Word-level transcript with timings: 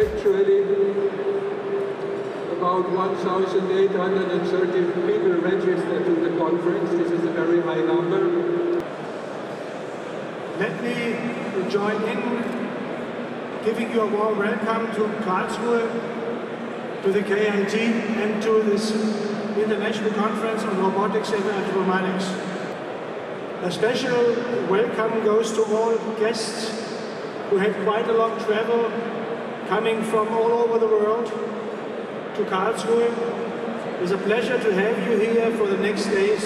actually 0.00 0.60
about 2.56 2.88
1,830 2.90 4.92
people 5.06 5.32
registered 5.40 6.04
to 6.06 6.14
the 6.24 6.30
conference. 6.38 6.90
This 6.90 7.10
is 7.10 7.24
a 7.24 7.32
very 7.32 7.60
high 7.60 7.82
number. 7.82 8.80
Let 10.58 10.82
me 10.82 11.16
join 11.68 12.02
in 12.04 12.20
giving 13.64 13.92
you 13.92 14.00
a 14.00 14.06
warm 14.06 14.38
welcome 14.38 14.86
to 14.94 15.02
Karlsruhe, 15.24 15.90
to 17.02 17.12
the 17.12 17.22
KIT, 17.22 17.74
and 17.74 18.42
to 18.42 18.62
this 18.62 18.90
International 19.56 20.12
Conference 20.12 20.62
on 20.62 20.78
Robotics 20.78 21.30
and 21.30 21.44
Informatics. 21.44 22.32
A 23.62 23.70
special 23.70 24.34
welcome 24.70 25.22
goes 25.24 25.52
to 25.52 25.62
all 25.64 25.98
guests 26.18 26.70
who 27.50 27.58
had 27.58 27.74
quite 27.84 28.08
a 28.08 28.12
long 28.12 28.38
travel 28.40 28.90
coming 29.70 30.02
from 30.02 30.26
all 30.34 30.50
over 30.50 30.80
the 30.80 30.86
world 30.88 31.26
to 31.26 32.44
Karlsruhe. 32.50 33.08
It's 34.02 34.10
a 34.10 34.18
pleasure 34.18 34.58
to 34.60 34.74
have 34.74 34.98
you 35.08 35.16
here 35.16 35.56
for 35.56 35.68
the 35.68 35.76
next 35.76 36.06
days. 36.06 36.42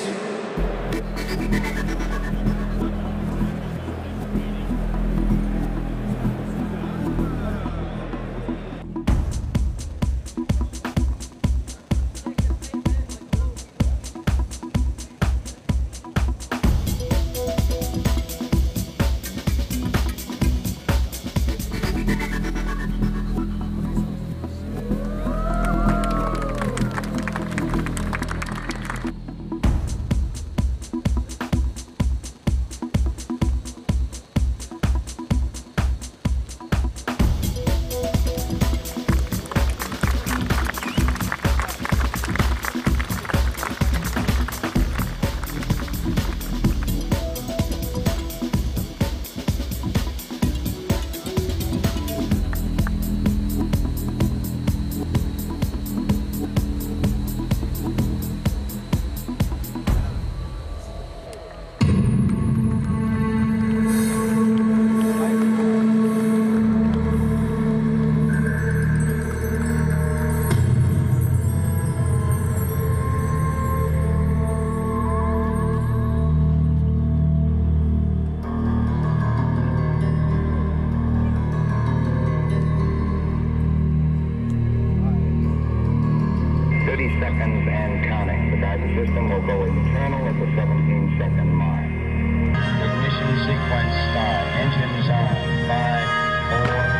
Thirty 86.94 87.10
seconds 87.18 87.66
and 87.66 88.04
counting. 88.04 88.52
The 88.52 88.56
guidance 88.58 88.94
system 88.94 89.28
will 89.28 89.42
go 89.42 89.64
internal 89.64 90.28
at 90.28 90.38
the 90.38 90.46
17 90.54 91.18
second 91.18 91.52
mark. 91.52 91.90
Ignition 91.90 93.30
sequence 93.42 93.94
start. 94.14 94.46
Engines 94.62 95.10
on. 95.10 95.34
Five, 95.66 96.06
four, 96.54 96.93